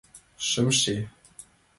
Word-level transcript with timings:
Шымше... 0.47 0.95